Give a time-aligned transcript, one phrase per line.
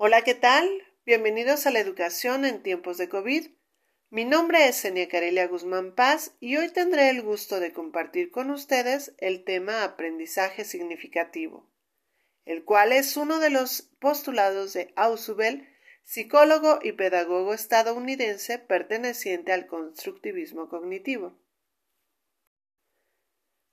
[0.00, 0.70] Hola, ¿qué tal?
[1.04, 3.48] Bienvenidos a la educación en tiempos de COVID.
[4.10, 8.52] Mi nombre es Enia Carelia Guzmán Paz y hoy tendré el gusto de compartir con
[8.52, 11.68] ustedes el tema aprendizaje significativo,
[12.44, 15.68] el cual es uno de los postulados de Ausubel,
[16.04, 21.36] psicólogo y pedagogo estadounidense perteneciente al constructivismo cognitivo.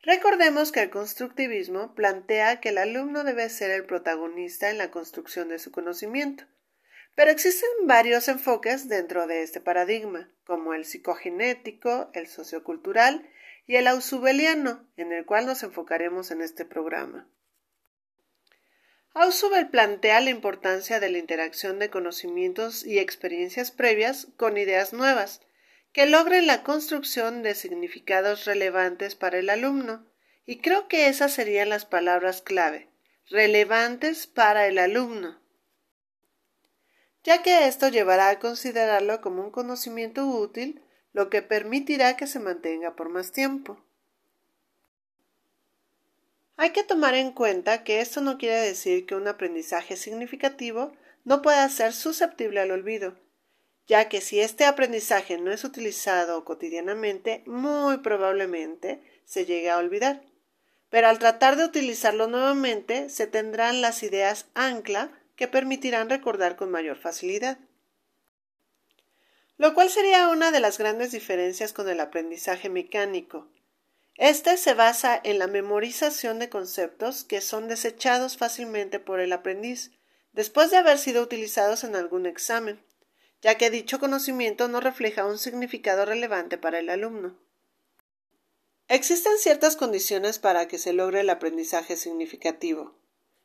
[0.05, 5.49] Recordemos que el constructivismo plantea que el alumno debe ser el protagonista en la construcción
[5.49, 6.43] de su conocimiento,
[7.15, 13.27] pero existen varios enfoques dentro de este paradigma, como el psicogenético, el sociocultural
[13.65, 17.27] y el ausubeliano, en el cual nos enfocaremos en este programa.
[19.15, 25.41] Ausubel plantea la importancia de la interacción de conocimientos y experiencias previas con ideas nuevas,
[25.95, 30.05] que logren la construcción de significados relevantes para el alumno.
[30.45, 32.89] Y creo que esas serían las palabras clave,
[33.30, 35.39] relevantes para el alumno,
[37.23, 42.39] ya que esto llevará a considerarlo como un conocimiento útil, lo que permitirá que se
[42.39, 43.81] mantenga por más tiempo.
[46.57, 50.91] Hay que tomar en cuenta que esto no quiere decir que un aprendizaje significativo
[51.23, 53.17] no pueda ser susceptible al olvido,
[53.88, 60.23] ya que si este aprendizaje no es utilizado cotidianamente, muy probablemente se llegue a olvidar.
[60.89, 66.72] Pero al tratar de utilizarlo nuevamente, se tendrán las ideas ancla que permitirán recordar con
[66.72, 67.59] mayor facilidad.
[69.58, 73.49] Lo cual sería una de las grandes diferencias con el aprendizaje mecánico.
[74.16, 79.92] Este se basa en la memorización de conceptos que son desechados fácilmente por el aprendiz,
[80.31, 82.81] después de haber sido utilizados en algún examen
[83.45, 87.38] ya que dicho conocimiento no refleja un significado relevante para el alumno.
[88.87, 92.97] Existen ciertas condiciones para que se logre el aprendizaje significativo.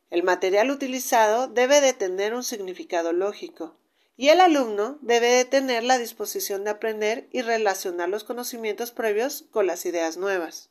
[0.09, 3.77] El material utilizado debe de tener un significado lógico,
[4.17, 9.45] y el alumno debe de tener la disposición de aprender y relacionar los conocimientos previos
[9.51, 10.71] con las ideas nuevas.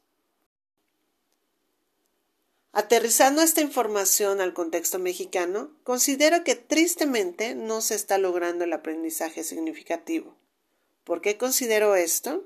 [2.72, 9.44] Aterrizando esta información al contexto mexicano, considero que tristemente no se está logrando el aprendizaje
[9.44, 10.38] significativo.
[11.04, 12.46] ¿Por qué considero esto?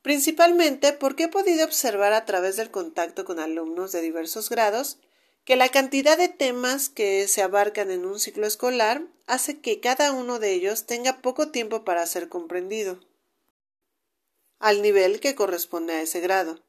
[0.00, 4.98] Principalmente porque he podido observar a través del contacto con alumnos de diversos grados
[5.44, 10.10] que la cantidad de temas que se abarcan en un ciclo escolar hace que cada
[10.12, 13.00] uno de ellos tenga poco tiempo para ser comprendido,
[14.58, 16.65] al nivel que corresponde a ese grado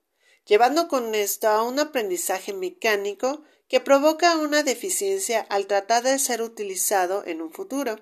[0.48, 6.42] llevando con esto a un aprendizaje mecánico que provoca una deficiencia al tratar de ser
[6.42, 8.00] utilizado en un futuro,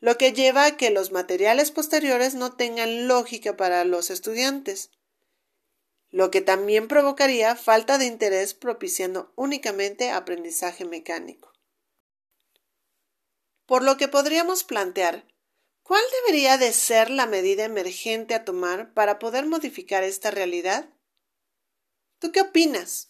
[0.00, 4.90] lo que lleva a que los materiales posteriores no tengan lógica para los estudiantes,
[6.08, 11.52] lo que también provocaría falta de interés propiciando únicamente aprendizaje mecánico.
[13.66, 15.26] Por lo que podríamos plantear,
[15.82, 20.88] ¿cuál debería de ser la medida emergente a tomar para poder modificar esta realidad?
[22.20, 23.09] ¿Tú qué opinas?